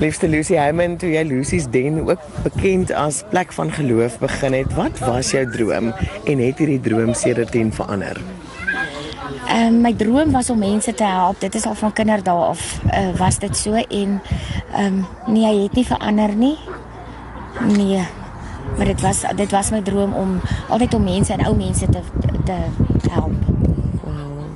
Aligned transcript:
Liefste 0.00 0.28
Lucy 0.28 0.54
Heyman, 0.56 0.94
toe 0.96 1.10
jy 1.12 1.20
Lucy's 1.28 1.66
Den 1.68 1.98
ook 2.08 2.22
bekend 2.40 2.88
as 2.96 3.18
plek 3.28 3.50
van 3.52 3.68
geloof 3.68 4.14
begin 4.22 4.54
het, 4.56 4.70
wat 4.72 4.96
was 5.04 5.34
jou 5.34 5.42
droom 5.52 5.90
en 6.24 6.40
het 6.40 6.62
hierdie 6.62 6.78
droom 6.80 7.12
sedertdien 7.12 7.68
verander? 7.68 8.16
Ehm 9.50 9.76
uh, 9.76 9.82
my 9.84 9.92
droom 9.92 10.32
was 10.32 10.48
om 10.50 10.58
mense 10.58 10.94
te 10.96 11.04
help. 11.04 11.40
Dit 11.44 11.54
is 11.54 11.66
al 11.68 11.76
van 11.76 11.92
kinderdae 11.92 12.48
af 12.48 12.80
uh, 12.86 13.12
was 13.20 13.38
dit 13.44 13.56
so 13.56 13.76
en 13.76 14.22
ehm 14.72 14.86
um, 14.86 15.06
nee, 15.26 15.44
hy 15.44 15.62
het 15.68 15.76
nie 15.76 15.86
verander 15.86 16.32
nie. 16.36 16.56
Nee. 17.76 18.00
Maar 18.76 18.86
dit 18.86 19.00
was 19.00 19.24
dit 19.36 19.50
was 19.50 19.70
my 19.70 19.82
droom 19.82 20.14
om 20.14 20.40
altyd 20.68 20.94
om 20.94 21.04
mense 21.04 21.32
en 21.32 21.44
ou 21.44 21.56
mense 21.56 21.86
te 21.92 22.00
te 22.44 23.10
help. 23.10 23.59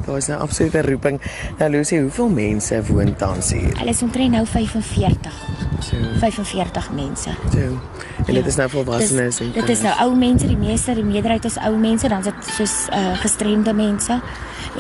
Daar 0.07 0.16
is 0.16 0.27
'n 0.27 0.32
absolute 0.32 0.82
roeping. 0.82 1.20
Nou 1.59 1.70
Lucy, 1.70 2.00
hoeveel 2.00 2.29
mense 2.29 2.82
woon 2.87 3.16
tans 3.16 3.52
hier? 3.52 3.79
Hulle 3.79 3.91
is 3.91 4.02
omtrent 4.02 4.30
nou 4.30 4.46
45. 4.46 5.32
So 5.80 5.96
45 6.19 6.91
mense. 6.92 7.30
So. 7.52 7.79
En 8.27 8.34
dit 8.34 8.42
ja. 8.42 8.48
is 8.48 8.56
nou 8.56 8.70
volwassenes 8.70 9.41
en 9.41 9.52
Dit 9.52 9.69
is 9.69 9.80
nou 9.84 9.95
ou 10.01 10.16
mense, 10.16 10.46
die 10.46 10.56
meeste, 10.56 10.95
die 10.95 11.05
meerderheid 11.05 11.45
is 11.45 11.59
ou 11.60 11.77
mense, 11.78 12.09
dan 12.09 12.24
is 12.24 12.30
dit 12.30 12.52
soos 12.56 12.74
uh, 12.88 13.12
gestremde 13.20 13.74
mense 13.77 14.20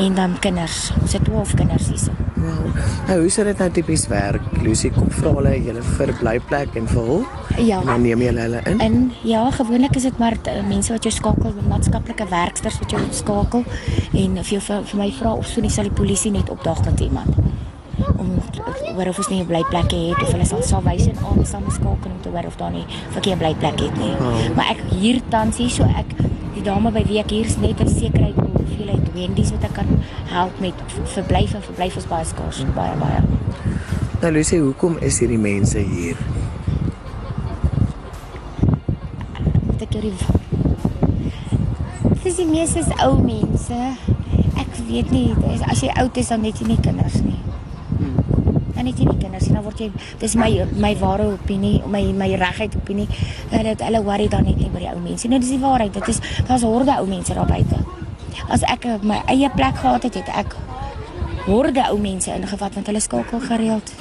en 0.00 0.14
dan 0.14 0.38
kinders. 0.40 0.90
Ons 1.02 1.12
het 1.12 1.24
12 1.24 1.54
kinders 1.54 1.88
hier. 1.92 2.22
Wow. 2.34 2.76
Nou, 3.08 3.18
hoe 3.20 3.30
sou 3.30 3.44
dit 3.46 3.58
nou 3.58 3.70
tipies 3.70 4.06
werk? 4.08 4.46
Lucy 4.62 4.90
kom 4.92 5.10
vra 5.12 5.32
hulle 5.36 5.52
julle 5.64 5.82
verblyfplek 5.94 6.76
en 6.80 6.88
vir 6.88 7.10
hul? 7.10 7.22
Ja. 7.56 7.80
En 7.80 7.92
dan 7.92 8.02
neem 8.04 8.24
jy 8.24 8.32
hulle 8.32 8.62
in? 8.70 8.80
En 8.84 8.98
ja, 9.22 9.44
gewoonlik 9.50 9.96
is 9.96 10.08
dit 10.08 10.18
maar 10.18 10.36
uh, 10.40 10.56
mense 10.68 10.92
wat 10.92 11.04
jou 11.04 11.12
skakel, 11.14 11.54
maatskaplike 11.68 12.28
werkers 12.32 12.80
wat 12.80 12.96
jou 12.96 13.02
skakel 13.12 13.64
en 14.12 14.40
vir 14.40 14.56
jou 14.56 14.62
vir, 14.70 14.88
vir 14.90 15.04
my 15.04 15.12
vra 15.20 15.36
of 15.36 15.48
so 15.48 15.64
nie 15.64 15.72
sal 15.72 15.88
die 15.88 15.96
polisie 15.96 16.32
net 16.34 16.52
opdaag 16.52 16.84
met 16.88 17.06
iemand 17.06 17.36
om 18.16 18.30
hoor 18.94 19.08
of 19.08 19.18
ons 19.18 19.28
nie 19.28 19.40
'n 19.40 19.46
blyplekke 19.46 19.96
het 19.96 20.22
of 20.22 20.32
hulle 20.32 20.46
sal 20.46 20.62
sal 20.62 20.82
wys 20.82 21.06
en 21.06 21.18
aan 21.18 21.46
saam 21.46 21.64
skakel 21.70 22.10
om 22.10 22.20
te 22.20 22.28
hoor 22.28 22.46
of 22.46 22.56
daar 22.56 22.70
nie 22.70 22.86
verkeer 23.10 23.36
blyplek 23.36 23.80
het 23.80 23.96
nie. 23.96 24.14
Oh. 24.20 24.56
Maar 24.56 24.70
ek 24.70 24.80
hier 24.90 25.20
tans 25.28 25.56
hier 25.56 25.70
so 25.70 25.82
ek 25.82 26.14
die 26.54 26.62
dame 26.62 26.90
by 26.90 27.04
wie 27.04 27.18
ek 27.18 27.30
hier 27.30 27.44
is 27.44 27.56
net 27.56 27.80
'n 27.80 27.88
sekerheid 27.88 28.34
hoeveelheid 28.36 29.12
wendies 29.14 29.50
wat 29.50 29.64
ek 29.64 29.72
kan 29.72 29.86
help 30.24 30.60
met 30.60 30.74
verblyf 31.04 31.54
en 31.54 31.62
verblyf 31.62 31.96
is 31.96 32.06
baie 32.06 32.24
skaars 32.24 32.64
mm. 32.64 32.74
baie 32.74 32.96
baie. 32.96 33.20
Nou 34.20 34.32
Lucy, 34.32 34.58
hoekom 34.58 34.98
is 35.00 35.18
hierdie 35.18 35.38
mense 35.38 35.78
hier? 35.78 36.16
Dit 39.78 39.94
is 39.94 40.12
Dis 42.24 42.36
die 42.36 42.46
meeste 42.46 42.78
is 42.78 42.88
ou 43.04 43.18
mense. 43.20 43.80
Ek 44.56 44.78
weet 44.88 45.10
nie, 45.10 45.34
as 45.68 45.82
jy 45.84 45.90
oud 46.00 46.16
is 46.16 46.28
dan 46.32 46.40
net 46.40 46.58
jy 46.58 46.66
nie 46.66 46.80
kinders 46.80 47.20
nie. 47.20 47.36
Dan 48.74 48.86
het 48.86 48.98
jy 48.98 49.06
nie 49.06 49.18
kinders 49.18 49.46
nie, 49.46 49.54
dan 49.54 49.62
word 49.62 49.80
jy 49.80 49.90
dis 50.18 50.34
my 50.34 50.50
my 50.76 50.92
ware 50.98 51.26
opinie, 51.32 51.82
my 51.86 52.02
my 52.12 52.30
regheid 52.40 52.74
opinie 52.76 53.08
dat 53.50 53.80
hulle 53.86 54.02
worry 54.02 54.28
dan 54.28 54.44
net 54.44 54.58
nie 54.58 54.70
oor 54.72 54.82
die 54.82 54.90
ou 54.90 55.00
mense. 55.00 55.28
Nou 55.28 55.38
dis 55.38 55.54
die 55.54 55.62
waarheid. 55.62 55.94
Dit 55.94 56.08
is 56.08 56.20
daar's 56.48 56.66
horde 56.66 56.98
ou 56.98 57.06
mense 57.06 57.34
daar 57.34 57.46
buite. 57.46 57.78
As 58.48 58.62
ek 58.62 58.86
my 59.02 59.22
eie 59.30 59.50
plek 59.54 59.78
gehad 59.78 60.02
het, 60.02 60.14
het 60.14 60.28
ek 60.34 60.56
horde 61.46 61.86
ou 61.90 61.98
mense 62.00 62.30
ingevat 62.32 62.74
want 62.74 62.86
hulle 62.86 63.00
skakel 63.00 63.40
gereeld. 63.40 63.92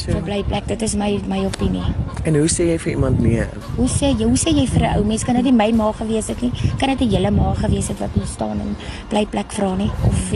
Vir 0.00 0.22
bly 0.24 0.40
plek, 0.48 0.66
dit 0.66 0.82
is 0.82 0.96
my 0.98 1.10
my 1.28 1.44
opinie. 1.46 1.84
En 2.24 2.36
hoe 2.36 2.48
sê 2.52 2.66
jy 2.70 2.78
vir 2.82 2.92
iemand 2.92 3.20
nee? 3.24 3.44
Hoe 3.76 3.88
sê 3.88 4.10
jy, 4.10 4.26
hoe 4.28 4.38
sê 4.40 4.52
jy 4.52 4.66
vir 4.66 4.82
'n 4.88 4.98
ou 4.98 5.04
mens 5.04 5.24
kan 5.24 5.34
dit 5.36 5.44
nie 5.44 5.52
my 5.52 5.70
ma 5.72 5.92
gewees 5.92 6.28
het 6.28 6.42
nie? 6.42 6.52
Kan 6.78 6.88
dit 6.88 7.00
'n 7.00 7.10
hele 7.14 7.30
ma 7.30 7.54
gewees 7.54 7.88
het 7.88 7.98
wat 7.98 8.14
moet 8.16 8.28
staan 8.28 8.60
en 8.60 8.76
bly 9.08 9.26
plek 9.26 9.52
vra 9.52 9.74
nie 9.76 9.90
of 10.04 10.32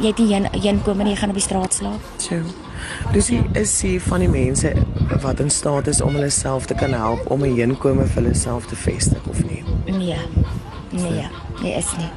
jy 0.00 0.12
het 0.12 0.18
nie 0.18 0.64
een 0.64 0.82
kom 0.82 1.00
en 1.00 1.06
jy 1.06 1.16
gaan 1.16 1.32
op 1.32 1.38
die 1.38 1.44
straat 1.44 1.74
slaap. 1.74 2.10
So. 2.16 2.40
Dus 3.12 3.28
jy 3.28 3.40
ja. 3.40 3.60
is 3.60 3.74
hier 3.84 4.00
van 4.00 4.24
die 4.24 4.28
mense 4.28 4.72
wat 5.22 5.40
in 5.40 5.50
staat 5.50 5.86
is 5.86 6.00
om 6.00 6.14
hulle 6.16 6.30
self 6.30 6.66
te 6.66 6.74
kan 6.74 6.92
help 6.92 7.30
om 7.30 7.44
'n 7.44 7.56
heenkome 7.56 8.06
vir 8.06 8.22
hulle 8.22 8.34
self 8.34 8.66
te 8.66 8.76
vestig 8.76 9.26
of 9.28 9.44
nie? 9.44 9.64
Nee. 9.86 10.16
Nee, 10.90 11.26
nee 11.62 11.74
is 11.76 11.90
nie. 11.98 12.10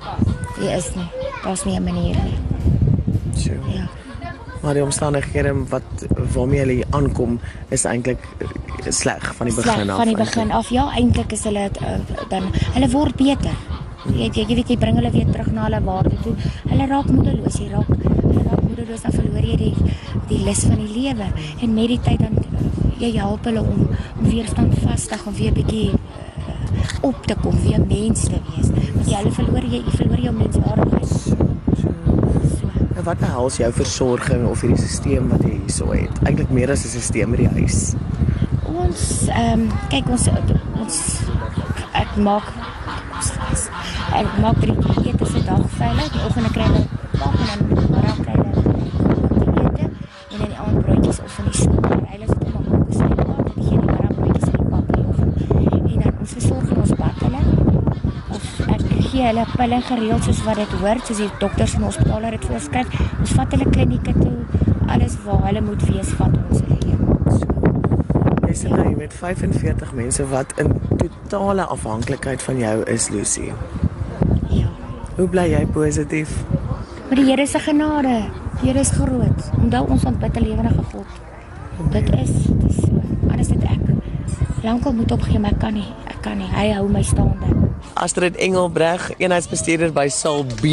Jy 0.59 0.75
is 0.77 0.95
nie. 0.95 1.09
Daar's 1.43 1.65
nie 1.65 1.75
'n 1.75 1.83
manier 1.83 2.15
nie. 2.23 2.37
So. 3.35 3.51
Ja. 3.67 3.87
Maar 4.61 4.73
die 4.73 4.83
omstandighede 4.83 5.53
wat 5.69 6.07
waarmee 6.33 6.59
hulle 6.59 6.85
aankom 6.89 7.39
is 7.69 7.83
eintlik 7.83 8.27
sleg 8.89 9.35
van 9.35 9.47
die 9.47 9.55
begin 9.55 9.73
sleg, 9.73 9.89
af. 9.89 9.95
Van 9.95 10.07
die 10.07 10.15
begin 10.15 10.51
af. 10.51 10.69
Ja, 10.69 10.91
eintlik 10.95 11.31
is 11.31 11.43
hulle 11.43 11.69
uh, 11.81 11.99
dan 12.29 12.43
hulle 12.73 12.89
word 12.89 13.15
beter. 13.15 13.55
Jy 14.11 14.27
jy 14.35 14.55
weet 14.55 14.69
jy 14.73 14.77
bring 14.77 14.97
hulle 14.99 15.11
weer 15.13 15.29
terug 15.31 15.51
na 15.55 15.67
hulle 15.67 15.79
waarde 15.85 16.17
toe. 16.23 16.33
Hulle 16.67 16.87
raak 16.89 17.07
moedeloos, 17.07 17.59
jy 17.59 17.69
raak 17.71 17.87
hulle 17.87 18.43
raak 18.43 18.63
moedeloos 18.65 19.05
dan 19.05 19.15
verloor 19.15 19.45
jy 19.47 19.55
die 19.61 19.75
die 20.27 20.41
lus 20.43 20.63
van 20.67 20.79
die 20.81 20.91
lewe 20.91 21.27
en 21.63 21.73
met 21.73 21.87
die 21.93 21.99
tyd 22.03 22.19
dan 22.19 22.35
jy 22.99 23.13
help 23.15 23.47
hulle 23.47 23.63
om 23.63 23.85
om 23.87 24.25
weer 24.27 24.47
standvastig 24.49 25.23
om 25.27 25.35
weer 25.37 25.55
bietjie 25.55 25.91
uh, 25.93 26.57
op 27.09 27.23
te 27.27 27.35
kom, 27.41 27.55
weer 27.63 27.83
mens 27.87 28.27
te 28.27 28.39
wees. 28.49 28.69
Want 28.73 29.07
jy 29.07 29.21
hulle 29.21 29.33
verloor 29.39 29.65
jy, 29.71 29.79
jy 29.79 29.95
verloor 30.01 30.21
jou 30.27 30.35
menswaardigheid. 30.41 31.13
En 32.93 33.03
wat 33.07 33.23
behels 33.23 33.57
jou 33.61 33.71
versorging 33.79 34.45
of 34.49 34.61
hierdie 34.63 34.83
stelsel 34.83 35.31
wat 35.31 35.47
jy 35.47 35.55
hierso 35.55 35.91
het? 35.95 36.23
Eintlik 36.27 36.51
meer 36.51 36.75
as 36.75 36.83
'n 36.85 36.91
stelsel 36.99 37.31
met 37.31 37.45
die 37.45 37.53
huis. 37.59 37.79
Ons 38.67 39.27
ehm 39.31 39.63
um, 39.63 39.71
kyk 39.89 40.11
ons 40.11 40.27
ons 40.83 40.99
ek 41.93 42.15
maak 42.17 42.62
Ek 44.13 44.27
maak 44.41 44.59
drie 44.61 44.75
ete 45.09 45.25
se 45.25 45.39
dag 45.45 45.61
veilig. 45.73 46.09
Die 46.13 46.21
oggende 46.27 46.49
kry 46.53 46.65
hulle 46.69 46.83
pap 47.17 47.33
en 47.33 47.47
dan 47.49 47.61
middag 47.69 48.19
kry 48.21 48.35
hulle 48.37 48.51
ete 49.63 49.85
en 49.87 50.37
dan 50.37 50.51
die 50.51 50.59
aand 50.61 50.81
broodjies 50.85 51.21
of 51.23 51.37
van 51.37 51.47
die 51.49 51.55
skool. 51.57 52.03
Hulle 52.11 52.27
sit 52.29 52.43
om 52.45 52.57
op 52.59 52.91
sê 52.93 53.07
wat 53.09 53.39
dit 53.47 53.55
gee 53.57 53.77
die 53.77 53.87
middag 53.87 54.11
broodjies 54.19 54.45
en 54.49 54.57
die 54.59 54.67
pap 54.69 54.91
in 54.93 54.99
die 54.99 55.07
oggend. 55.09 55.33
En 55.49 56.03
dan 56.03 56.19
ons 56.25 56.35
versorg 56.37 56.75
ons 56.83 56.93
bad 56.99 57.23
hulle. 57.25 57.41
Of 58.37 58.45
ek 58.75 58.83
gee 59.07 59.25
hulle 59.25 59.45
pille 59.55 59.79
gereeld 59.87 60.27
soos 60.29 60.41
wat 60.45 60.61
dit 60.61 60.75
hoort, 60.83 61.09
soos 61.09 61.21
die 61.23 61.29
dokters 61.41 61.73
in 61.79 61.87
hospitale 61.87 62.33
dit 62.35 62.45
voorskryf. 62.51 62.99
Ons 63.17 63.33
vat 63.39 63.55
hulle 63.57 63.69
klinieke 63.71 64.13
toe. 64.19 64.67
Alles 64.93 65.15
waar 65.25 65.41
hulle 65.47 65.63
moet 65.71 65.87
wees 65.89 66.11
vat 66.19 66.37
ons 66.43 66.61
hulle 66.61 66.77
heen. 66.83 67.01
Jy 68.45 68.59
sê 68.61 68.75
jy 68.75 68.93
met 68.99 69.17
45 69.23 69.95
mense 69.97 70.27
wat 70.29 70.53
in 70.61 70.69
totale 71.01 71.65
afhanklikheid 71.77 72.45
van 72.45 72.61
jou 72.61 72.75
is, 72.93 73.09
Lucy. 73.09 73.49
Hoe 75.13 75.27
bly 75.29 75.43
jy 75.51 75.61
positief? 75.69 76.31
Met 77.09 77.19
die 77.19 77.25
Here 77.27 77.45
se 77.45 77.59
genade. 77.61 78.23
Die 78.61 78.69
Here 78.71 78.81
is 78.81 78.89
groot. 78.97 79.49
Onthou 79.61 79.83
ons 79.93 80.05
aanbid 80.09 80.37
'n 80.37 80.41
lewende 80.41 80.73
God. 80.91 81.05
Dit 81.91 82.09
is 82.17 82.33
dis 82.63 82.75
so. 82.81 83.01
Alles 83.31 83.47
dit 83.47 83.63
ek. 83.63 83.83
Lankal 84.63 84.93
moet 84.93 85.11
opgee, 85.11 85.39
maar 85.39 85.51
ek 85.51 85.59
kan 85.59 85.73
nie. 85.73 85.93
Ek 86.07 86.21
kan 86.21 86.37
nie. 86.37 86.49
Hy 86.49 86.73
hou 86.73 86.89
my 86.89 87.03
staande. 87.03 87.45
Astrid 87.93 88.35
Engelbreg, 88.35 89.11
eenheidsbestuurder 89.17 89.93
by 89.93 90.07
Sal 90.07 90.45
B 90.61 90.65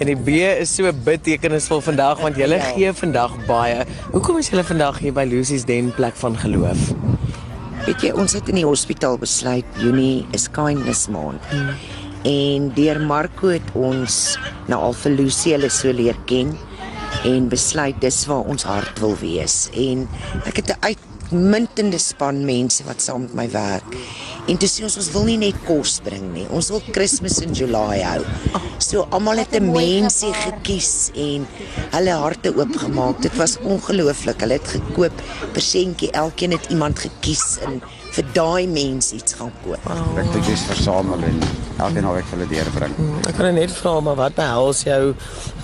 en 0.00 0.06
die 0.06 0.16
B 0.16 0.28
is 0.60 0.74
so 0.74 0.92
betekenisvol 0.92 1.80
vandag 1.80 2.20
want 2.20 2.36
jy 2.36 2.48
ja. 2.48 2.60
gee 2.60 2.92
vandag 2.92 3.32
baie. 3.46 3.86
Hoekom 4.12 4.38
is 4.38 4.50
jy 4.50 4.62
vandag 4.62 4.98
hier 4.98 5.12
by 5.12 5.24
Lucy's 5.24 5.64
Den 5.64 5.92
plek 5.94 6.14
van 6.16 6.36
geloof? 6.36 6.92
Weet 7.86 8.00
jy, 8.02 8.12
ons 8.12 8.32
het 8.32 8.48
in 8.48 8.54
die 8.54 8.66
hospitaal 8.66 9.18
besluit 9.18 9.64
Junie 9.78 10.26
is 10.32 10.50
kindness 10.50 11.08
maand. 11.08 11.40
Hmm 11.48 12.03
en 12.24 12.70
deur 12.74 13.00
Marco 13.04 13.52
het 13.52 13.74
ons 13.76 14.14
nou 14.70 14.80
al 14.80 14.96
vir 15.04 15.16
Lucy 15.18 15.52
hulle 15.52 15.70
so 15.72 15.92
leer 15.92 16.16
ken 16.28 16.54
en 17.28 17.48
besluit 17.52 17.96
dis 18.00 18.20
waar 18.28 18.48
ons 18.48 18.66
hart 18.68 19.00
wil 19.00 19.14
wees. 19.20 19.68
En 19.72 20.08
ek 20.48 20.60
het 20.60 20.72
'n 20.72 20.80
uitmuntende 20.90 21.98
span 21.98 22.44
mense 22.44 22.84
wat 22.84 23.00
saam 23.02 23.22
met 23.22 23.34
my 23.34 23.50
werk. 23.50 23.96
En 24.48 24.56
dis 24.56 24.80
ons 24.82 24.96
ons 24.96 25.12
wil 25.12 25.24
nie 25.24 25.38
net 25.38 25.56
kos 25.64 26.00
bring 26.04 26.32
nie. 26.32 26.46
Ons 26.50 26.68
wil 26.68 26.82
Kersfees 26.92 27.40
in 27.40 27.52
Julie 27.52 28.04
hou 28.04 28.22
so 28.90 29.06
almal 29.10 29.40
het 29.40 29.54
'n 29.56 29.72
mensie 29.72 30.32
gekies 30.32 31.10
en 31.14 31.46
hulle 31.96 32.14
harte 32.24 32.54
oopgemaak 32.56 33.22
dit 33.22 33.36
was 33.36 33.58
ongelooflik 33.62 34.40
hulle 34.40 34.58
het 34.60 34.68
gekoop 34.76 35.22
persentjie 35.52 36.10
elkeen 36.10 36.52
het 36.56 36.70
iemand 36.70 36.98
gekies 36.98 37.58
en 37.66 37.80
vir 38.14 38.26
daai 38.34 38.66
mense 38.70 39.16
iets 39.16 39.34
gaan 39.34 39.52
koop. 39.64 39.86
Oh. 39.90 40.18
Ek 40.20 40.30
dink 40.32 40.46
dis 40.46 40.62
versamel 40.68 41.24
en 41.26 41.40
elke 41.82 42.00
naweek 42.04 42.28
vir 42.30 42.38
hulle 42.38 42.48
deurbring. 42.52 42.94
Hmm, 42.98 43.18
ek 43.26 43.34
kan 43.40 43.54
net 43.54 43.74
vra 43.74 44.00
maar 44.00 44.18
wat 44.20 44.38
behels 44.38 44.84
jou 44.86 45.02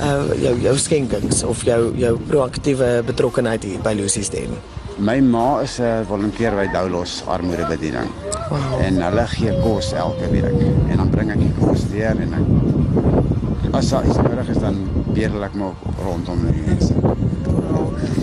uh 0.01 0.35
jou 0.43 0.55
jou 0.67 0.77
skenkings 0.79 1.45
of 1.47 1.63
jou 1.69 1.81
jou 2.01 2.15
proaktiewe 2.19 2.91
betrokkenheid 3.07 3.63
hier 3.63 3.81
by 3.87 3.95
Lucy's 3.95 4.33
Den? 4.35 4.59
My 4.99 5.21
ma 5.21 5.61
is 5.63 5.79
'n 5.79 6.05
volonteer 6.09 6.53
by 6.57 6.67
Doulos 6.73 7.23
Armoedebediening. 7.27 8.11
Wow. 8.51 8.81
En 8.83 9.03
hulle 9.03 9.27
gee 9.31 9.55
kos 9.63 9.93
elke 9.93 10.31
week 10.33 10.63
en 10.91 10.97
dan 10.97 11.11
bring 11.11 11.31
ek 11.31 11.39
die 11.39 11.53
kos 11.61 11.87
deur 11.93 12.19
en 12.19 12.35
ek 12.35 13.75
as 13.79 13.91
daar 13.95 14.07
iets 14.09 14.19
nodig 14.19 14.49
is 14.51 14.59
dan 14.59 14.81
bedel 15.15 15.45
ek 15.47 15.55
maar 15.55 15.77
rondom 16.03 16.47
die 16.51 16.65
mense. 16.67 16.95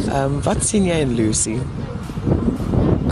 Ehm 0.08 0.18
um, 0.24 0.42
wat 0.44 0.64
sien 0.68 0.88
jy 0.88 1.00
in 1.06 1.16
Lucy? 1.16 1.60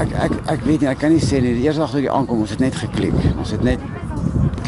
ek 0.01 0.11
ek 0.25 0.33
ek 0.51 0.65
weet 0.67 0.83
nie, 0.83 0.89
ek 0.91 0.99
kan 0.99 1.13
nie 1.13 1.23
sê 1.23 1.39
nie. 1.43 1.53
Die 1.55 1.67
eerste 1.67 1.83
dag 1.83 1.93
toe 1.93 2.01
ek 2.03 2.09
aankom, 2.11 2.41
ons 2.43 2.53
het 2.53 2.63
net 2.63 2.75
geklik. 2.79 3.15
Ons 3.39 3.53
het 3.55 3.63
net 3.63 3.83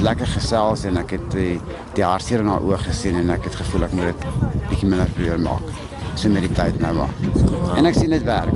lekker 0.03 0.29
gesels 0.37 0.85
en 0.87 0.99
ek 1.01 1.15
het 1.17 1.27
die 1.33 1.57
die 1.97 2.05
hartseer 2.05 2.43
in 2.43 2.51
haar 2.51 2.63
oë 2.63 2.79
gesien 2.85 3.17
en 3.19 3.33
ek 3.33 3.49
het 3.49 3.57
gevoel 3.59 3.87
ek 3.87 3.95
moet 3.97 4.11
dit 4.11 4.27
bietjie 4.69 4.89
minder 4.89 5.11
probeer 5.17 5.41
maak. 5.41 5.75
so 6.17 6.29
met 6.33 6.47
die 6.47 6.53
tyd 6.57 6.79
nou 6.81 6.93
maar. 6.97 7.11
En 7.77 7.85
ek 7.85 7.97
sien 7.97 8.09
dit 8.09 8.23
werk. 8.25 8.53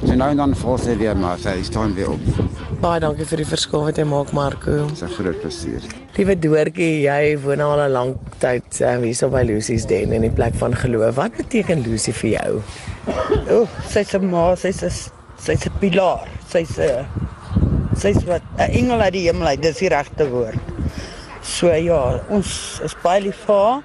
So 0.00 0.14
nou 0.16 0.30
en 0.32 0.38
dan 0.40 0.54
val 0.56 0.78
sy 0.80 0.94
weer 0.96 1.16
maar 1.16 1.40
sy 1.42 1.58
staan 1.66 1.92
weer 1.96 2.14
op. 2.14 2.55
Baie 2.76 3.00
dankie 3.00 3.24
vir 3.24 3.40
die 3.40 3.46
verskil 3.48 3.86
wat 3.86 3.96
jy 3.96 4.04
maak, 4.04 4.34
Marco. 4.36 4.72
Dis 4.90 5.02
'n 5.02 5.08
groot 5.08 5.38
plesier. 5.40 5.80
Liewe 6.16 6.34
Doortjie, 6.36 7.08
jy 7.08 7.38
woon 7.40 7.60
al 7.60 7.80
'n 7.80 7.92
lang 7.92 8.10
tyd 8.38 8.68
uh, 8.82 8.98
hierso 9.00 9.30
by 9.30 9.42
Lucy's 9.42 9.86
Den 9.86 10.12
in 10.12 10.22
die 10.22 10.30
plek 10.30 10.54
van 10.54 10.74
geloof. 10.74 11.16
Wat 11.16 11.32
beteken 11.36 11.82
Lucy 11.82 12.12
vir 12.12 12.30
jou? 12.30 12.62
O, 13.48 13.62
oh, 13.62 13.68
sy's 13.88 14.12
'n 14.14 14.28
ma, 14.28 14.54
sy's 14.56 14.82
'n 14.82 14.90
sy's 15.38 15.66
'n 15.66 15.72
pilaar. 15.80 16.28
Sy's 16.48 16.78
'n 16.78 17.06
sy's 17.96 18.24
wat 18.26 18.42
'n 18.58 18.70
engel 18.70 19.00
uit 19.00 19.12
die 19.12 19.26
hemel 19.28 19.46
uit, 19.46 19.62
dis 19.62 19.78
die 19.78 19.88
regte 19.88 20.28
woord. 20.28 20.60
So 21.42 21.72
ja, 21.72 22.20
ons 22.28 22.80
is 22.84 22.96
baie 23.02 23.22
lief 23.22 23.40
vir 23.46 23.56
haar. 23.56 23.82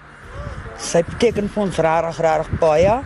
Sy 0.77 1.01
beteken 1.03 1.47
vir 1.47 1.63
ons 1.63 1.77
regtig 1.77 2.19
regtig 2.19 2.59
baie. 2.59 3.01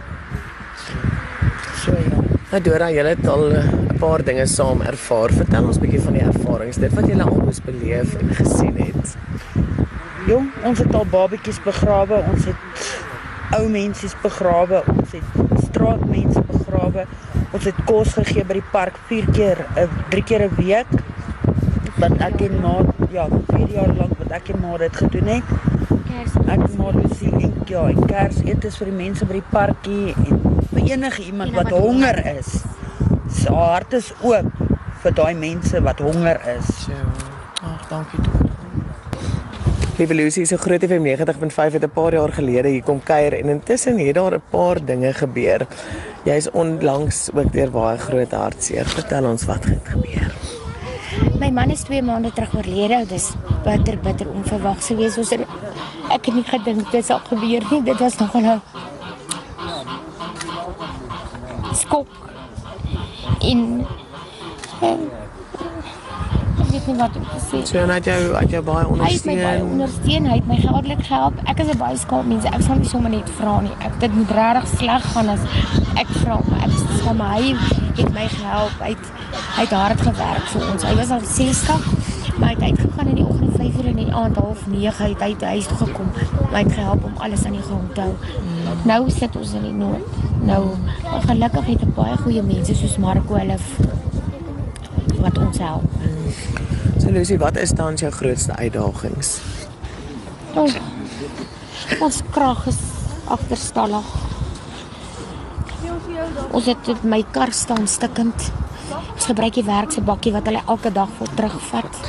So 1.83 1.91
ja. 1.91 2.17
Nou 2.51 2.61
Dora, 2.61 2.89
julle 2.89 3.09
het 3.09 3.27
al 3.27 3.51
eh, 3.51 3.84
paar 4.05 4.23
dinge 4.23 4.45
saam 4.45 4.81
ervaar. 4.85 5.31
Vertel 5.33 5.65
ons 5.65 5.77
'n 5.77 5.81
bietjie 5.81 6.01
van 6.01 6.13
die 6.13 6.21
ervarings, 6.21 6.77
dit 6.77 6.93
wat 6.93 7.07
julle 7.09 7.23
al 7.23 7.39
moes 7.45 7.61
beleef 7.61 8.13
en 8.21 8.29
gesien 8.39 8.75
het. 8.77 9.15
Jong, 10.27 10.49
ons 10.63 10.79
het 10.79 10.93
al 10.95 11.05
babetjies 11.09 11.59
begrawe, 11.63 12.21
ons 12.31 12.45
het 12.45 12.61
ou 13.57 13.69
mensies 13.69 14.13
begrawe, 14.21 14.83
ons 14.97 15.11
het 15.11 15.29
straatmense 15.63 16.41
begrawe. 16.51 17.05
Ons 17.51 17.65
het 17.65 17.79
kos 17.85 18.13
gegee 18.13 18.45
by 18.45 18.59
die 18.59 18.69
park 18.71 18.99
4 19.07 19.25
keer, 19.31 19.65
uh, 19.77 19.89
3 20.09 20.23
keer 20.23 20.45
'n 20.49 20.55
week. 20.55 20.91
Wat 21.97 22.17
ek 22.29 22.41
en 22.41 22.61
ma, 22.61 22.75
ja, 23.11 23.27
4 23.47 23.69
jaar 23.73 23.93
lank 23.97 24.13
wat 24.21 24.31
ek 24.31 24.49
en 24.53 24.61
ma 24.61 24.77
dit 24.77 24.95
gedoen 24.95 25.27
het. 25.27 25.43
Kers. 26.09 26.33
Ek 26.47 26.61
en 26.69 26.77
ma 26.77 26.91
Lucy 26.91 27.31
en 27.41 27.53
ja, 27.65 27.87
en 27.87 28.05
kers 28.05 28.37
etes 28.45 28.77
vir 28.77 28.85
die 28.85 28.97
mense 29.03 29.25
by 29.25 29.33
die 29.33 29.49
parkie 29.49 30.13
en 30.13 30.41
vir 30.73 30.81
enige 30.93 31.21
iemand 31.23 31.53
wat 31.53 31.69
honger 31.69 32.25
is. 32.37 32.74
Sy 33.35 33.51
hart 33.53 33.93
is 33.93 34.13
oop 34.23 34.51
vir 35.03 35.11
daai 35.11 35.33
mense 35.35 35.81
wat 35.83 35.99
honger 35.99 36.39
is. 36.57 36.67
So, 36.85 36.93
ag, 37.61 37.87
dankie 37.89 38.21
Dora. 38.23 38.45
Liewe 39.95 40.13
Lucy, 40.13 40.43
so 40.43 40.57
groot 40.59 40.83
FM 40.83 41.05
90.5 41.07 41.75
het 41.77 41.83
'n 41.83 41.89
paar 41.89 42.13
jaar 42.13 42.31
gelede 42.33 42.67
hier 42.67 42.83
kom 42.83 42.99
kuier 43.03 43.33
en 43.33 43.49
intussen 43.49 43.97
het 43.99 44.15
daar 44.15 44.33
'n 44.35 44.41
paar 44.49 44.85
dinge 44.85 45.13
gebeur. 45.13 45.67
Jy's 46.23 46.49
onlangs 46.51 47.29
ook 47.33 47.51
deur 47.53 47.71
baie 47.71 47.97
groot 47.97 48.31
hartseer. 48.31 48.85
Vertel 48.85 49.23
ons 49.23 49.45
wat 49.45 49.63
het 49.63 49.87
gebeur. 49.87 50.35
My 51.39 51.49
man 51.49 51.69
is 51.69 51.81
2 51.81 52.01
maande 52.01 52.31
terug 52.33 52.55
oorlede. 52.55 53.05
Dis 53.07 53.31
bitter 53.63 53.97
bitter 53.99 54.27
onverwags 54.29 54.85
geweest. 54.87 55.17
Ons 55.17 55.29
het 55.29 55.39
ek 56.09 56.25
het 56.25 56.35
nie 56.35 56.43
gedink 56.43 56.91
dit 56.91 57.05
sou 57.05 57.19
gebeur 57.19 57.63
nie. 57.71 57.83
Dit 57.83 57.99
was 57.99 58.17
nogal 58.17 58.41
'n 58.41 58.61
skok. 61.75 62.07
In 63.45 63.85
en 64.81 64.99
ek 66.59 66.71
weet 66.71 66.87
nie 66.87 66.95
wat 66.99 67.15
om 67.15 67.25
te 67.31 67.39
sê. 67.45 67.59
So 67.69 67.77
en 67.79 67.89
het 67.93 68.05
jou 68.09 68.19
het 68.35 68.51
jou 68.51 68.61
baie 68.67 68.85
Hy 68.85 69.11
het 69.13 69.25
my 69.25 69.35
baie 69.35 69.61
ondersteun. 69.61 69.71
ondersteun, 69.71 70.25
hy 70.31 70.35
het 70.39 70.47
my 70.47 70.57
geldelik 70.63 71.03
gehelp. 71.07 71.33
Ek 71.51 71.59
is 71.63 71.69
'n 71.73 71.77
baie 71.77 71.97
skaap 71.97 72.25
mens. 72.25 72.45
Ek 72.45 72.61
sal 72.61 72.75
nie 72.75 72.89
sommer 72.89 73.11
net 73.11 73.29
vra 73.39 73.59
nie. 73.61 73.75
Ek 73.79 73.99
dit 73.99 74.15
moet 74.15 74.31
regtig 74.31 74.67
sleg 74.79 75.03
gaan 75.13 75.29
as 75.29 75.39
ek 75.95 76.07
vra, 76.07 76.39
maar 76.49 76.59
ek 76.67 76.73
is 76.77 76.83
skaam. 76.99 77.19
Hy 77.21 77.55
het 77.97 78.13
my 78.13 78.27
gehelp. 78.27 78.75
Hy 78.79 78.89
het 78.89 79.05
hy 79.55 79.61
het 79.61 79.71
hard 79.71 80.01
gewerk 80.01 80.45
vir 80.53 80.61
ons. 80.71 80.83
Hy 80.83 80.95
was 80.95 81.09
al 81.11 81.19
60, 81.23 81.81
maar 82.37 82.49
hy 82.49 82.55
het 82.55 82.63
uitgegaan 82.71 83.07
in 83.07 83.15
die 83.15 83.25
oggend 83.25 83.55
5 83.57 83.77
uur 83.79 83.85
in 83.85 83.95
die 83.95 84.13
aand 84.13 84.35
half 84.35 84.67
9 84.67 85.07
het 85.09 85.21
hy 85.21 85.45
huis 85.45 85.67
toe 85.67 85.77
gekom. 85.77 86.09
My 86.55 86.61
het 86.63 86.71
gehelp 86.71 87.03
om 87.03 87.17
alles 87.17 87.43
aan 87.45 87.51
die 87.51 87.61
gang 87.61 87.81
te 87.93 88.01
hou. 88.01 88.13
Nou 88.87 89.09
sit 89.11 89.33
ons 89.35 89.49
in 89.57 89.65
die 89.65 89.73
nood. 89.75 90.13
Nou 90.47 90.61
gelukkig 91.25 91.65
het 91.67 91.83
ek 91.83 91.91
baie 91.97 92.15
goeie 92.21 92.43
mense 92.47 92.77
soos 92.79 92.95
Marco 93.03 93.35
hulle 93.35 93.57
wat 95.19 95.41
ons 95.41 95.59
help. 95.59 95.99
So 96.95 97.11
Lucy, 97.11 97.35
wat 97.43 97.59
is 97.59 97.75
dan 97.75 97.99
jou 97.99 98.07
grootste 98.21 98.55
uitdagings? 98.55 99.35
Oh, 100.55 100.79
ons 101.99 102.23
krag 102.31 102.63
is 102.71 102.79
agterstallig. 103.35 104.11
Ons 106.55 106.71
het 106.71 107.03
my 107.03 107.25
kar 107.35 107.51
staan 107.51 107.83
stikkend. 107.83 108.51
Ons 109.11 109.27
gebruik 109.27 109.59
die 109.59 109.67
werk 109.67 109.91
se 109.91 109.99
bakkie 110.07 110.31
wat 110.31 110.47
hulle 110.47 110.63
elke 110.63 110.95
dag 111.03 111.11
vir 111.19 111.35
terugvat. 111.35 112.05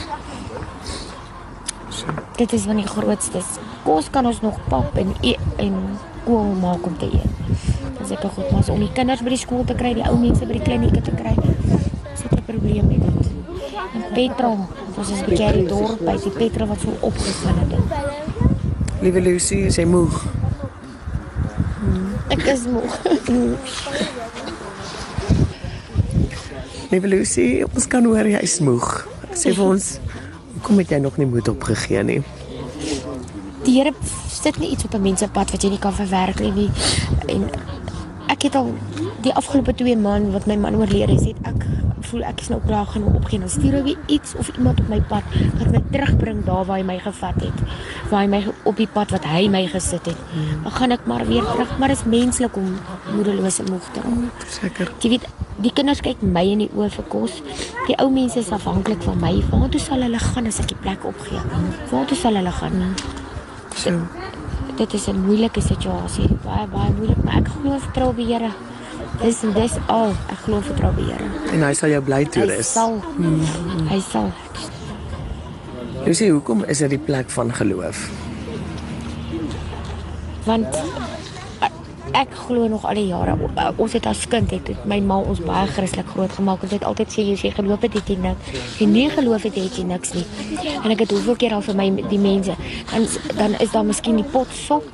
Dit 2.39 2.55
is 2.55 2.71
van 2.71 2.79
die 2.79 2.87
grootstes. 2.87 3.59
Kos 3.87 4.11
kan 4.11 4.27
ons 4.27 4.41
nog 4.43 4.59
pap 4.67 4.97
en 4.99 5.15
e 5.23 5.37
en 5.63 5.75
kool 6.25 6.49
maak 6.59 6.87
om 6.87 6.97
te 6.99 7.07
eet. 7.07 7.31
Dis 8.01 8.11
ek 8.17 8.25
goed, 8.35 8.51
maar 8.51 8.67
om 8.75 8.81
die 8.83 8.91
kinders 8.93 9.23
by 9.23 9.31
die 9.31 9.39
skool 9.39 9.63
te 9.69 9.75
kry, 9.79 9.95
die 9.95 10.03
ou 10.11 10.17
mense 10.19 10.43
by 10.43 10.53
die 10.57 10.65
klinieke 10.65 11.03
te 11.07 11.13
kry, 11.15 11.35
is 12.11 12.21
dit 12.23 12.33
'n 12.35 12.43
probleem 12.49 12.87
met 12.91 13.03
dit. 13.07 13.27
En 13.95 14.03
petrol, 14.15 14.59
ons 14.97 15.11
is 15.11 15.23
bekeer 15.29 15.53
die 15.53 15.67
dorp 15.71 15.99
by 16.03 16.17
die 16.19 16.35
petrol 16.35 16.67
wat 16.67 16.81
so 16.81 16.89
opgegaan 17.01 17.71
het. 17.71 17.81
Liewe 19.01 19.21
Lucy, 19.21 19.55
is 19.71 19.77
jy 19.77 19.85
moeg? 19.85 20.27
Ek 22.29 22.43
is 22.43 22.67
moeg. 22.67 22.99
Liewe 26.91 27.09
Lucy, 27.09 27.65
ons 27.75 27.87
kan 27.87 28.05
hoor 28.05 28.27
jy's 28.27 28.61
moeg. 28.61 29.07
Sê 29.31 29.55
vir 29.55 29.65
ons, 29.65 30.01
hoekom 30.55 30.79
het 30.79 30.91
jy 30.91 30.99
nog 30.99 31.17
nie 31.23 31.31
moed 31.31 31.49
opgegee 31.49 32.03
nie? 32.03 32.23
Die 33.67 33.81
Here 33.81 33.91
sit 34.31 34.61
nie 34.63 34.71
iets 34.71 34.85
op 34.85 34.95
'n 34.95 35.03
mens 35.03 35.19
se 35.19 35.29
pad 35.29 35.51
wat 35.51 35.63
jy 35.63 35.71
nie 35.71 35.79
kan 35.79 35.93
verwerk 35.93 36.39
nie. 36.39 36.71
En 37.27 37.51
ek 38.27 38.43
het 38.43 38.55
al 38.55 38.75
die 39.21 39.35
afgelope 39.35 39.75
2 39.75 39.97
maande 39.97 40.31
wat 40.31 40.47
my 40.47 40.57
man 40.57 40.77
oorlede 40.77 41.13
is, 41.13 41.25
het 41.25 41.37
ek 41.43 41.67
voel 42.01 42.23
ek 42.23 42.41
is 42.41 42.49
nou 42.49 42.61
klaar 42.67 42.87
gaan 42.87 43.05
opgee. 43.15 43.39
Dan 43.39 43.49
stuur 43.49 43.73
hy 43.73 43.83
weer 43.83 43.99
iets 44.07 44.35
of 44.39 44.51
iemand 44.57 44.81
op 44.81 44.89
my 44.89 45.01
pad 45.01 45.23
wat 45.59 45.71
my 45.71 45.83
terugbring 45.91 46.45
daar 46.45 46.65
waar 46.65 46.79
hy 46.79 46.85
my 46.85 46.99
gevat 46.99 47.35
het. 47.35 47.59
Waar 48.11 48.21
hy 48.21 48.29
my 48.29 48.47
op 48.63 48.77
die 48.77 48.87
pad 48.87 49.11
wat 49.11 49.25
hy 49.25 49.49
my 49.49 49.67
gesit 49.67 50.07
het. 50.07 50.17
Dan 50.63 50.73
gaan 50.73 50.91
ek 50.91 51.07
maar 51.07 51.27
weer 51.27 51.45
terug, 51.45 51.79
maar 51.79 51.89
dit 51.89 51.97
is 51.97 52.05
menslik 52.05 52.57
om 52.57 52.79
moedeloos 53.15 53.59
en 53.59 53.71
moeg 53.71 53.91
te 53.93 54.01
raak. 54.01 54.47
Seker. 54.49 54.93
Jy 55.01 55.09
weet, 55.09 55.27
die 55.57 55.73
kinders 55.73 56.01
kyk 56.01 56.23
my 56.23 56.47
in 56.47 56.59
die 56.59 56.71
oë 56.77 56.91
vir 56.91 57.05
kos. 57.05 57.43
Die 57.87 57.99
ou 57.99 58.11
mense 58.11 58.39
is 58.39 58.51
afhanklik 58.51 59.03
van 59.03 59.19
my. 59.21 59.43
Waartoe 59.51 59.81
sal 59.81 60.03
hulle 60.03 60.19
gaan 60.19 60.47
as 60.47 60.61
ek 60.61 60.69
die 60.69 60.83
plek 60.83 61.05
opgee? 61.05 61.41
Waartoe 61.91 62.17
sal 62.17 62.35
hulle 62.35 62.53
gaan? 62.53 62.95
So, 63.77 63.91
Dit 64.77 64.93
is 64.95 65.07
'n 65.09 65.21
moeilike 65.25 65.61
situasie, 65.61 66.29
baie 66.45 66.67
baie 66.67 66.91
moeilik, 66.97 67.23
maar 67.25 67.37
ek 67.37 67.49
glo 67.49 67.79
vertrou 67.79 68.09
op 68.09 68.17
die 68.17 68.27
Here. 68.27 68.51
Dis 69.23 69.43
en 69.43 69.53
dis 69.53 69.73
al. 69.87 70.11
Ek 70.29 70.39
glo 70.45 70.61
vertrou 70.61 70.91
op 70.91 70.97
die 70.97 71.05
Here. 71.05 71.25
en 71.53 71.63
hy 71.63 71.73
sal 71.75 71.89
jou 71.89 72.03
bly 72.03 72.19
Hy 72.25 72.25
toerus. 72.31 72.73
sal. 72.73 73.03
Hy 73.89 74.01
sal. 74.01 74.33
Lucy, 76.05 76.29
hoekom 76.29 76.65
is 76.65 76.79
dit 76.79 76.91
die 76.91 76.99
plek 76.99 77.31
van 77.31 77.53
geloof? 77.55 78.11
Want 80.45 80.67
ek- 82.23 82.35
glo 82.47 82.67
nog 82.69 82.85
al 82.89 82.95
die 82.95 83.07
jare 83.07 83.33
o- 83.37 83.73
ons 83.77 83.93
het 83.93 84.07
as 84.07 84.27
kind 84.29 84.51
het, 84.51 84.69
het 84.69 84.85
my 84.87 84.99
ma 85.01 85.17
ons 85.19 85.41
baie 85.41 85.67
Christelik 85.67 86.07
grootgemaak. 86.15 86.63
Ons 86.63 86.73
het 86.73 86.85
altyd 86.85 87.09
sê 87.13 87.25
jy 87.27 87.51
geloof 87.53 87.81
het 87.81 87.93
het 87.95 88.09
jy 88.09 88.17
niks. 88.17 88.61
Jy 88.81 88.87
nie 88.87 89.11
geloof 89.11 89.43
het 89.43 89.55
het 89.55 89.77
jy 89.77 89.85
niks 89.85 90.13
nie. 90.15 90.25
En 90.85 90.91
ek 90.91 90.99
het 91.05 91.11
hoeveel 91.11 91.37
keer 91.37 91.53
al 91.55 91.63
vir 91.63 91.75
my 91.77 91.89
die 92.09 92.19
mense 92.19 92.55
dan 92.93 93.07
dan 93.37 93.55
is 93.61 93.71
daar 93.71 93.85
miskien 93.85 94.17
die 94.17 94.25
pot 94.33 94.49
sop 94.53 94.85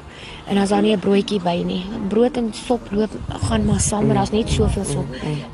en 0.48 0.58
as 0.58 0.68
daar 0.68 0.82
nie 0.82 0.92
'n 0.92 0.98
broodjie 0.98 1.40
by 1.40 1.62
nie. 1.66 1.84
Brood 2.08 2.36
en 2.36 2.52
sop 2.52 2.80
loop 2.90 3.10
gaan 3.28 3.64
maar 3.64 3.80
saam, 3.80 4.06
maar 4.06 4.14
daar's 4.14 4.30
net 4.30 4.48
soveel 4.48 4.84
sop. 4.84 5.06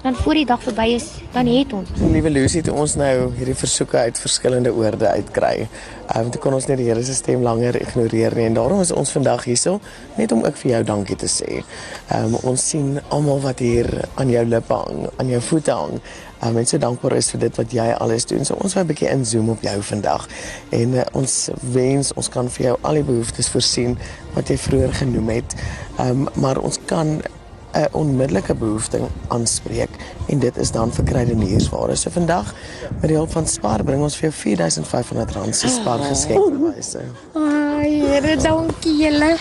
Dan 0.02 0.14
voor 0.14 0.34
die 0.34 0.46
dag 0.46 0.62
verby 0.62 0.86
is, 0.94 1.04
dan 1.32 1.46
het 1.46 1.72
ons. 1.72 1.88
Liewe 2.12 2.30
Lucy, 2.30 2.60
toe 2.60 2.74
ons 2.74 2.94
nou 2.94 3.32
hierdie 3.36 3.54
versoeke 3.54 3.96
uit 3.96 4.18
verskillende 4.18 4.74
oorde 4.74 5.08
uitkry, 5.08 5.68
um, 6.16 6.30
toe 6.30 6.40
kon 6.40 6.54
ons 6.54 6.66
net 6.66 6.76
die 6.76 6.86
Here 6.86 7.02
se 7.04 7.14
stem 7.14 7.42
langer 7.42 7.80
ignoreer 7.80 8.34
nie 8.34 8.44
en 8.44 8.54
daarom 8.54 8.80
is 8.80 8.92
ons 8.92 9.10
vandag 9.10 9.44
hierso 9.44 9.80
net 10.16 10.32
om 10.32 10.44
ook 10.44 10.56
vir 10.56 10.70
jou 10.70 10.84
dankie 10.84 11.16
te 11.16 11.26
sê. 11.26 11.62
Um, 12.14 12.34
ons 12.42 12.68
sien 12.68 13.00
almal 13.08 13.40
wat 13.40 13.58
hier 13.58 14.04
aan 14.14 14.30
jou 14.30 14.44
lippe 14.44 14.74
hang, 14.74 15.08
aan 15.16 15.28
jou 15.28 15.40
voete 15.40 15.70
hang. 15.70 16.00
En 16.40 16.66
so 16.66 16.78
dankbaar 16.78 17.16
is 17.16 17.30
vir 17.30 17.40
dit 17.40 17.56
wat 17.56 17.72
jy 17.72 17.86
alles 17.98 18.26
doen. 18.26 18.44
So 18.44 18.54
ons 18.54 18.74
wou 18.74 18.84
'n 18.84 18.86
bietjie 18.86 19.10
inzoom 19.10 19.48
op 19.48 19.62
jou 19.62 19.82
vandag 19.82 20.26
en 20.70 20.94
uh, 20.94 21.02
ons 21.12 21.48
wens 21.72 22.12
ons 22.14 22.28
kan 22.28 22.48
vir 22.50 22.66
jou 22.66 22.76
al 22.82 22.94
die 22.94 23.02
behoeftes 23.02 23.48
voorsien 23.48 23.98
wat 24.34 24.48
jy 24.48 24.56
vroeër 24.56 24.94
genoem 24.94 25.28
het. 25.28 25.54
Um, 26.00 26.28
maar 26.34 26.58
ons 26.58 26.78
kan 26.86 27.20
'n 27.72 27.88
onmiddellike 27.92 28.54
behoefte 28.54 29.00
aanspreek 29.28 29.90
en 30.26 30.38
dit 30.38 30.56
is 30.56 30.70
dan 30.70 30.92
vir 30.92 31.04
kruideniersware. 31.04 31.96
So 31.96 32.10
vandag 32.10 32.54
met 33.00 33.08
die 33.08 33.16
hulp 33.16 33.32
van 33.32 33.46
Spar 33.46 33.84
bring 33.84 34.02
ons 34.02 34.16
vir 34.16 34.30
jou 34.30 34.56
R4500 34.56 35.50
se 35.50 35.68
Spar 35.68 35.98
geskenkbewyse. 35.98 37.02
Ai, 37.34 38.00
Here, 38.06 38.36
dankie 38.36 38.96
julle. 38.96 39.36